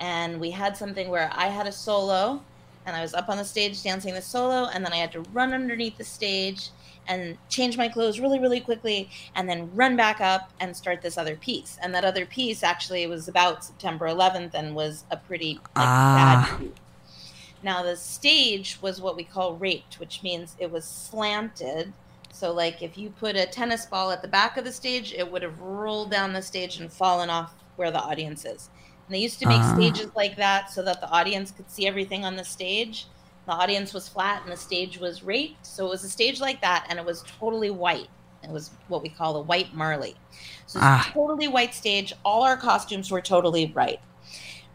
[0.02, 2.42] and we had something where I had a solo
[2.86, 5.22] and I was up on the stage dancing the solo and then I had to
[5.32, 6.70] run underneath the stage
[7.08, 11.18] and change my clothes really really quickly and then run back up and start this
[11.18, 15.54] other piece and that other piece actually was about September 11th and was a pretty
[15.54, 16.48] like, Ah.
[16.50, 16.70] bad piece.
[17.64, 21.94] Now the stage was what we call raked, which means it was slanted.
[22.32, 25.32] So like if you put a tennis ball at the back of the stage, it
[25.32, 28.70] would have rolled down the stage and fallen off where the audience is.
[29.12, 29.76] And they used to make Ah.
[29.76, 33.08] stages like that so that the audience could see everything on the stage.
[33.46, 35.66] The audience was flat and the stage was raked.
[35.68, 38.08] So it was a stage like that and it was totally white.
[38.42, 40.16] It was what we call a white Marley.
[40.66, 41.06] So it's Ah.
[41.10, 42.14] a totally white stage.
[42.24, 44.00] All our costumes were totally bright.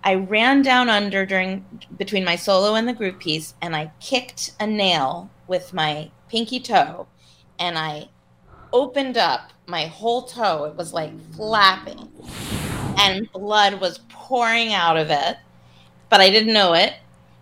[0.05, 1.65] I ran down under during
[1.97, 6.61] between my solo and the group piece, and I kicked a nail with my pinky
[6.61, 7.07] toe,
[7.59, 8.11] and I
[8.71, 10.65] opened up my whole toe.
[10.65, 12.11] It was like flapping,
[12.97, 15.37] and blood was pouring out of it,
[16.09, 16.95] but I didn't know it.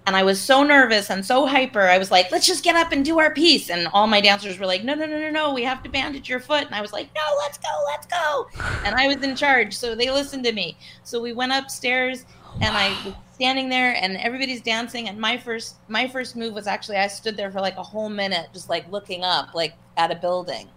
[0.07, 1.81] And I was so nervous and so hyper.
[1.81, 3.71] I was like, let's just get up and do our piece.
[3.71, 6.29] And all my dancers were like, no, no, no, no, no, we have to bandage
[6.29, 6.67] your foot.
[6.67, 8.49] And I was like, no, let's go, let's go.
[8.85, 9.75] And I was in charge.
[9.75, 10.77] So they listened to me.
[11.05, 12.27] So we went upstairs
[12.61, 16.69] and I was standing there and everybody's dancing and my first my first move was
[16.69, 20.11] actually I stood there for like a whole minute just like looking up like at
[20.11, 20.69] a building.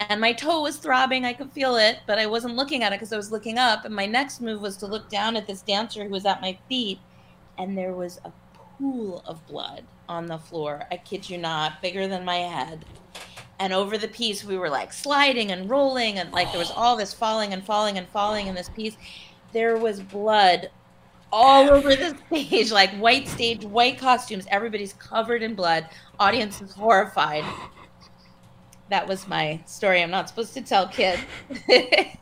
[0.00, 2.96] And my toe was throbbing, I could feel it, but I wasn't looking at it
[2.96, 5.62] because I was looking up and my next move was to look down at this
[5.62, 6.98] dancer who was at my feet
[7.58, 8.32] and there was a
[8.78, 10.86] pool of blood on the floor.
[10.90, 12.84] I kid you not, bigger than my head.
[13.58, 16.96] And over the piece, we were like sliding and rolling, and like there was all
[16.96, 18.96] this falling and falling and falling in this piece.
[19.52, 20.70] There was blood
[21.32, 24.46] all over the stage, like white stage, white costumes.
[24.50, 25.88] Everybody's covered in blood.
[26.18, 27.44] Audience is horrified.
[28.90, 30.02] That was my story.
[30.02, 31.22] I'm not supposed to tell kids.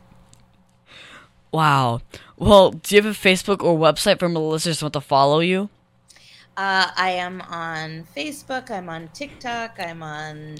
[1.53, 2.01] Wow.
[2.35, 5.69] Well, do you have a Facebook or website for listeners who want to follow you?
[6.57, 8.71] Uh, I am on Facebook.
[8.71, 9.75] I'm on TikTok.
[9.79, 10.57] I'm on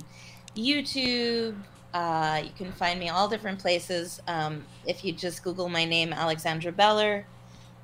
[0.55, 1.55] YouTube.
[1.95, 4.21] Uh, you can find me all different places.
[4.27, 7.25] Um, if you just Google my name, Alexandra Beller,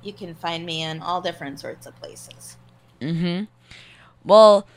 [0.04, 2.56] you can find me in all different sorts of places.
[3.00, 3.44] Mm-hmm.
[4.24, 4.68] Well,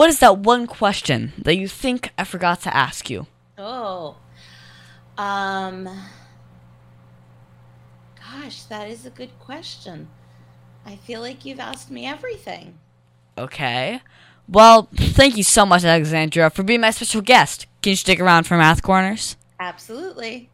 [0.00, 3.26] what is that one question that you think I forgot to ask you?
[3.58, 4.16] Oh,
[5.18, 5.84] um,
[8.18, 10.08] gosh, that is a good question.
[10.86, 12.78] I feel like you've asked me everything.
[13.36, 14.00] Okay.
[14.48, 17.66] Well, thank you so much, Alexandra, for being my special guest.
[17.82, 19.36] Can you stick around for Math Corners?
[19.60, 20.48] Absolutely.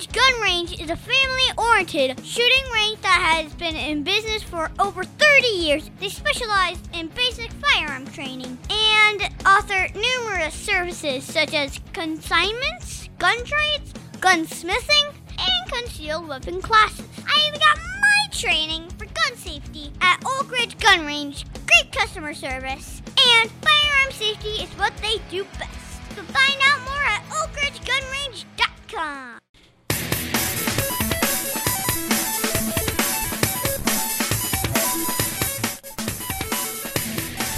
[0.00, 4.70] Oak Gun Range is a family oriented shooting range that has been in business for
[4.78, 5.90] over 30 years.
[6.00, 13.92] They specialize in basic firearm training and offer numerous services such as consignments, gun trades,
[14.20, 17.06] gunsmithing, and concealed weapon classes.
[17.26, 21.44] I even got my training for gun safety at Oak Ridge Gun Range.
[21.66, 23.02] Great customer service.
[23.36, 26.00] And firearm safety is what they do best.
[26.16, 29.39] So find out more at oakridgegunrange.com.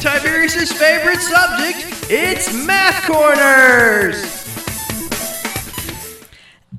[0.02, 4.42] Tiberius' favorite subject, it's Math Corners!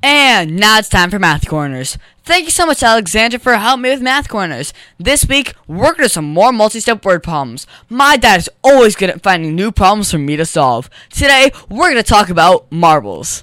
[0.02, 1.96] And now it's time for Math Corners.
[2.22, 4.74] Thank you so much, Alexandra, for helping me with Math Corners.
[4.98, 7.66] This week, we're going to some more multi-step word problems.
[7.88, 10.90] My dad is always good at finding new problems for me to solve.
[11.08, 13.42] Today, we're going to talk about marbles.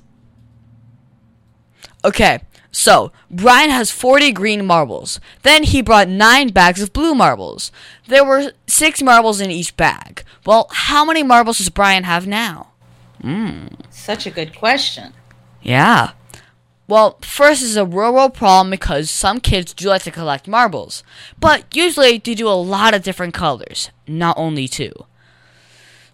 [2.06, 5.20] Okay, so Brian has 40 green marbles.
[5.44, 7.72] Then he brought 9 bags of blue marbles.
[8.08, 10.24] There were 6 marbles in each bag.
[10.46, 12.72] Well, how many marbles does Brian have now?
[13.22, 13.74] Mmm.
[13.90, 15.14] Such a good question.
[15.62, 16.12] Yeah.
[16.88, 21.04] Well, first is a real world problem because some kids do like to collect marbles,
[21.40, 24.92] but usually they do a lot of different colors, not only two.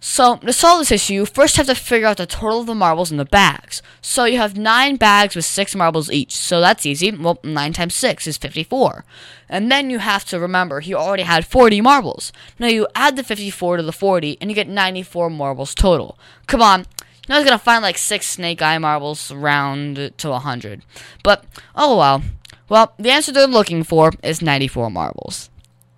[0.10, 2.74] So, to solve this issue, you first have to figure out the total of the
[2.74, 3.82] marbles in the bags.
[4.02, 7.12] So, you have 9 bags with 6 marbles each, so that's easy.
[7.12, 9.04] Well, 9 times 6 is 54.
[9.50, 12.32] And then you have to remember he already had 40 marbles.
[12.58, 16.18] Now, you add the 54 to the 40, and you get 94 marbles total.
[16.48, 16.86] Come on,
[17.28, 20.84] I was gonna find like six snake eye marbles round to a hundred.
[21.22, 21.44] But
[21.76, 22.24] oh well.
[22.70, 25.50] Well, the answer they're looking for is ninety-four marbles.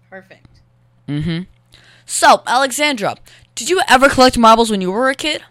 [0.10, 0.48] Perfect.
[1.08, 1.44] Mm-hmm.
[2.08, 3.16] So, Alexandra,
[3.60, 5.44] did you ever collect marbles when you were a kid?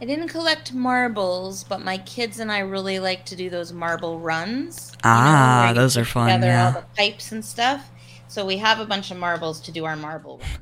[0.00, 4.20] I didn't collect marbles, but my kids and I really like to do those marble
[4.20, 4.92] runs.
[5.02, 6.66] Ah, you those are fun, Together yeah.
[6.66, 7.90] all the pipes and stuff.
[8.28, 10.60] So we have a bunch of marbles to do our marble run.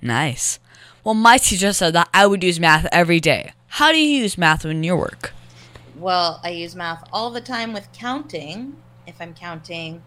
[0.00, 0.60] Nice.
[1.02, 3.52] Well, my teacher said that I would use math every day.
[3.66, 5.32] How do you use math in your work?
[5.96, 8.76] Well, I use math all the time with counting.
[9.08, 10.04] If I'm counting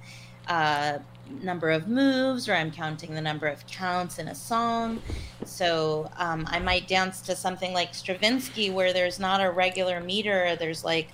[0.48, 1.00] uh,
[1.42, 5.02] number of moves or I'm counting the number of counts in a song.
[5.46, 10.56] So um, I might dance to something like Stravinsky where there's not a regular meter.
[10.56, 11.10] There's like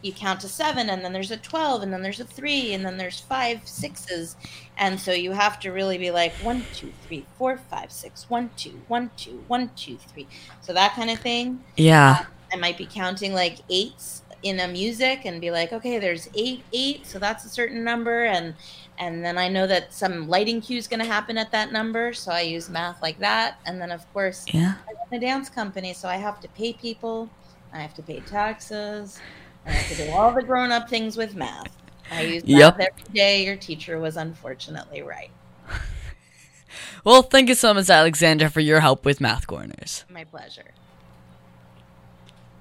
[0.00, 2.84] you count to seven and then there's a 12 and then there's a three and
[2.84, 4.36] then there's five sixes.
[4.76, 8.50] And so you have to really be like one, two, three, four, five, six, one,
[8.56, 10.28] two, one, two, one, two, three.
[10.60, 11.64] So that kind of thing.
[11.76, 12.26] Yeah.
[12.52, 16.62] I might be counting like eights in a music and be like, okay, there's eight,
[16.72, 18.54] eight, so that's a certain number, and
[18.98, 22.12] and then I know that some lighting cue is going to happen at that number,
[22.12, 24.74] so I use math like that, and then of course Yeah.
[24.88, 27.30] I run a dance company, so I have to pay people,
[27.72, 29.18] I have to pay taxes,
[29.66, 31.66] I have to do all the grown up things with math.
[32.10, 32.78] I use Yep.
[32.78, 33.44] math every day.
[33.44, 35.30] Your teacher was unfortunately right.
[37.04, 40.04] Well, thank you so much, Alexandra, for your help with Math Corners.
[40.10, 40.72] My pleasure.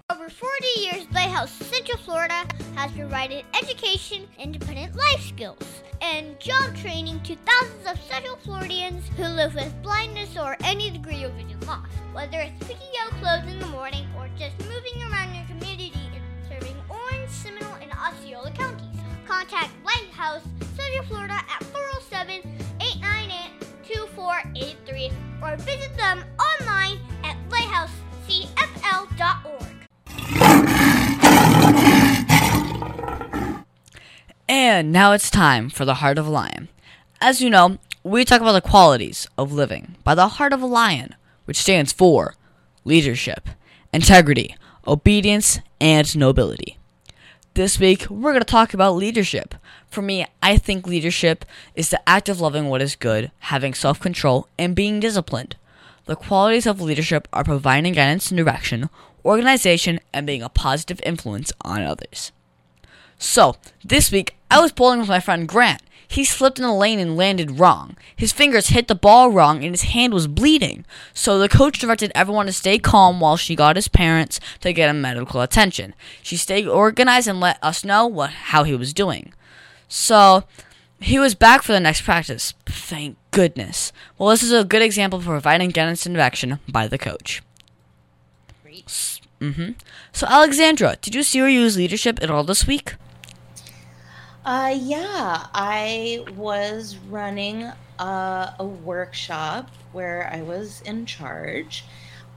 [0.09, 7.19] Over 40 years, Lighthouse Central Florida has provided education, independent life skills, and job training
[7.21, 11.87] to thousands of Central Floridians who live with blindness or any degree of vision loss.
[12.13, 16.23] Whether it's picking out clothes in the morning or just moving around your community and
[16.49, 20.43] serving Orange, Seminole, and Osceola counties, Contact Lighthouse,
[20.75, 22.41] Central Florida at 407
[22.81, 23.51] 898
[23.83, 25.11] 2483
[25.43, 29.76] or visit them online at lighthousecfl.org.
[34.77, 36.67] And now it's time for the Heart of a Lion.
[37.19, 40.67] As you know, we talk about the qualities of living by the heart of a
[40.67, 41.15] lion,
[41.45, 42.35] which stands for
[42.85, 43.49] leadership,
[43.91, 44.55] integrity,
[44.85, 46.77] obedience, and nobility.
[47.55, 49.55] This week, we're going to talk about leadership.
[49.89, 53.99] For me, I think leadership is the act of loving what is good, having self
[53.99, 55.55] control, and being disciplined.
[56.05, 58.91] The qualities of leadership are providing guidance and direction,
[59.25, 62.31] organization, and being a positive influence on others.
[63.17, 65.81] So, this week, I was bowling with my friend Grant.
[66.07, 67.97] He slipped in the lane and landed wrong.
[68.15, 70.85] His fingers hit the ball wrong and his hand was bleeding.
[71.13, 74.89] So the coach directed everyone to stay calm while she got his parents to get
[74.89, 75.93] him medical attention.
[76.23, 79.33] She stayed organized and let us know what how he was doing.
[79.89, 80.45] So
[80.99, 82.53] he was back for the next practice.
[82.65, 83.91] Thank goodness.
[84.17, 87.43] Well, this is a good example of providing guidance and direction by the coach.
[88.63, 88.87] Great.
[89.41, 89.71] Mm-hmm.
[90.11, 92.95] So, Alexandra, did you see or use leadership at all this week?
[94.47, 97.63] Uh, yeah, I was running
[97.99, 101.83] a, a workshop where I was in charge.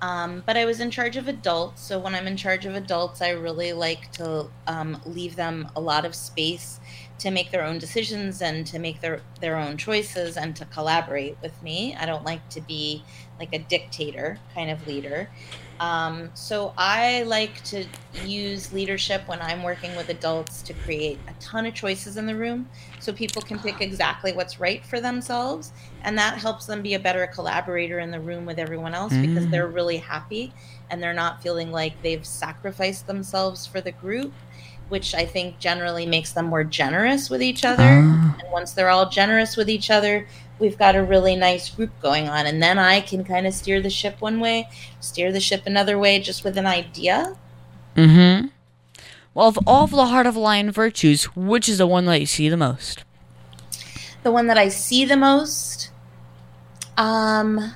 [0.03, 1.83] Um, but I was in charge of adults.
[1.83, 5.81] So when I'm in charge of adults, I really like to um, leave them a
[5.81, 6.81] lot of space
[7.21, 11.37] to make their own decisions and to make their, their own choices and to collaborate
[11.41, 11.95] with me.
[11.95, 13.05] I don't like to be
[13.39, 15.31] like a dictator kind of leader.
[15.81, 17.87] Um, so I like to
[18.27, 22.37] use leadership when I'm working with adults to create a ton of choices in the
[22.37, 22.69] room
[22.99, 25.73] so people can pick exactly what's right for themselves.
[26.03, 29.47] And that helps them be a better collaborator in the room with everyone else because
[29.47, 29.51] Mm.
[29.51, 30.53] they're really happy
[30.91, 34.33] and they're not feeling like they've sacrificed themselves for the group,
[34.91, 38.03] which I think generally makes them more generous with each other.
[38.05, 38.37] Ah.
[38.39, 40.27] And once they're all generous with each other,
[40.61, 42.47] we've got a really nice group going on.
[42.47, 44.69] And then I can kind of steer the ship one way,
[45.01, 47.37] steer the ship another way, just with an idea.
[47.97, 48.49] Mm-hmm.
[49.35, 52.27] Well, of all of the heart of lion virtues, which is the one that you
[52.27, 53.05] see the most?
[54.23, 55.91] The one that I see the most
[56.99, 57.75] um,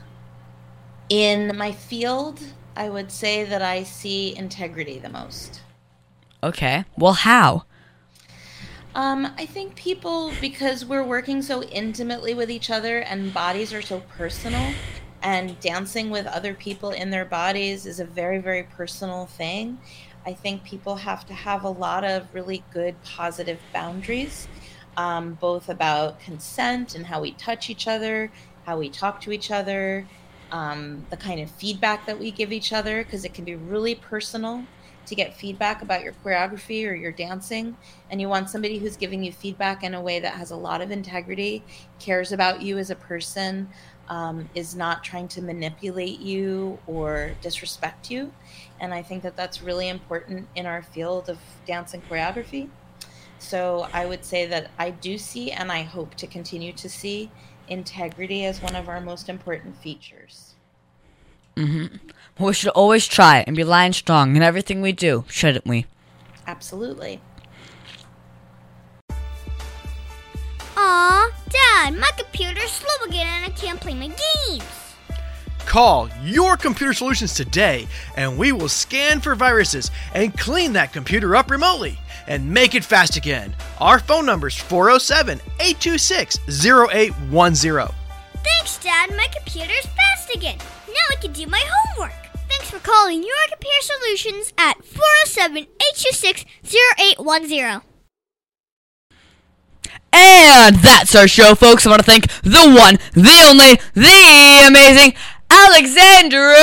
[1.09, 2.41] in my field,
[2.77, 5.63] I would say that I see integrity the most.
[6.43, 6.85] Okay.
[6.99, 7.65] Well, how?
[8.95, 13.83] Um, I think people, because we're working so intimately with each other and bodies are
[13.83, 14.73] so personal,
[15.21, 19.79] and dancing with other people in their bodies is a very, very personal thing.
[20.25, 24.47] I think people have to have a lot of really good, positive boundaries,
[24.97, 28.31] um, both about consent and how we touch each other,
[28.65, 30.07] how we talk to each other,
[30.53, 33.97] um, the kind of feedback that we give each other, because it can be really
[33.97, 34.65] personal
[35.07, 37.77] to get feedback about your choreography or your dancing
[38.11, 40.81] and you want somebody who's giving you feedback in a way that has a lot
[40.81, 41.63] of integrity
[41.99, 43.69] cares about you as a person
[44.09, 48.33] um, is not trying to manipulate you or disrespect you.
[48.81, 52.69] And i think that that's really important in our field of dance and choreography.
[53.39, 57.31] So i would say that i do see and i hope to continue to see
[57.69, 60.54] integrity as one of our most important features
[61.57, 62.45] Mm-hmm.
[62.45, 65.87] We should always try and be lion strong in everything we do, shouldn't we?
[66.47, 67.21] absolutely
[70.77, 74.65] Aw, Dad, my computer's slow again and I can't play my games.
[75.67, 81.35] Call your computer solutions today, and we will scan for viruses and clean that computer
[81.37, 83.55] up remotely and make it fast again.
[83.81, 88.04] Our phone number is 407 826 0810.
[88.45, 89.11] Thanks, Dad.
[89.11, 90.59] My computer's fast again.
[90.87, 92.13] Now I can do my homework.
[92.49, 96.45] Thanks for calling your computer solutions at 407 826
[97.01, 97.83] 0810.
[100.13, 101.87] And that's our show, folks.
[101.87, 105.15] I want to thank the one, the only, the amazing
[105.51, 106.55] Alexandra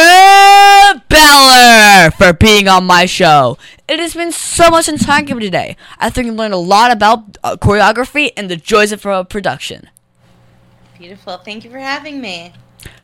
[1.09, 3.57] Beller for being on my show.
[3.87, 5.75] It has been so much you today.
[5.99, 9.89] I think you learned a lot about uh, choreography and the joys of uh, production.
[11.01, 12.53] Beautiful thank you for having me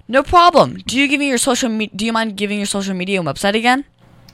[0.08, 0.76] No problem.
[0.86, 1.68] Do you give me your social?
[1.68, 3.86] Me- do you mind giving your social media and website again?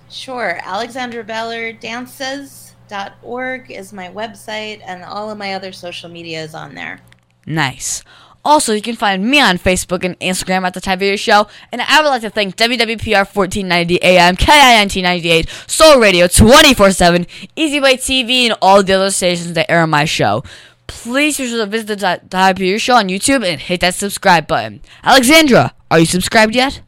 [0.09, 0.59] Sure.
[0.61, 6.75] Alexandra Beller Dances.org is my website, and all of my other social media is on
[6.75, 6.99] there.
[7.45, 8.03] Nice.
[8.45, 11.47] Also, you can find me on Facebook and Instagram at The Tiberius Show.
[11.71, 17.25] And I would like to thank WWPR 1490 AM, KINT 98, Soul Radio 24 7,
[17.55, 20.43] Easy Way TV, and all the other stations that air my show.
[20.87, 24.81] Please be sure to visit The Tiberius Show on YouTube and hit that subscribe button.
[25.03, 26.81] Alexandra, are you subscribed yet?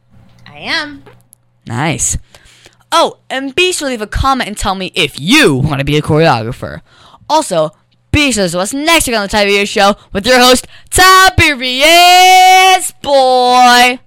[0.46, 1.02] I am.
[1.66, 2.16] Nice.
[2.92, 5.84] Oh, and be sure to leave a comment and tell me if you want to
[5.84, 6.80] be a choreographer.
[7.28, 7.70] Also,
[8.12, 11.84] Be sure to listen next week on the Tiberius Show with your host, Tiberius
[13.02, 13.98] Boy.